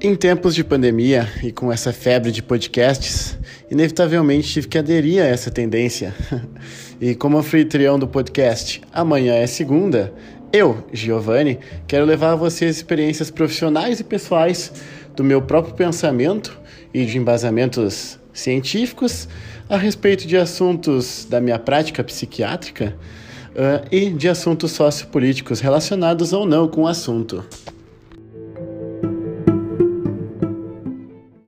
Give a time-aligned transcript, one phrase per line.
[0.00, 3.36] Em tempos de pandemia e com essa febre de podcasts,
[3.68, 6.14] inevitavelmente tive que aderir a essa tendência.
[7.00, 10.14] e como anfitrião do podcast Amanhã é Segunda,
[10.52, 11.58] eu, Giovanni,
[11.88, 14.72] quero levar a vocês experiências profissionais e pessoais
[15.16, 16.56] do meu próprio pensamento
[16.94, 19.28] e de embasamentos científicos
[19.68, 22.94] a respeito de assuntos da minha prática psiquiátrica
[23.50, 27.44] uh, e de assuntos sociopolíticos relacionados ou não com o assunto.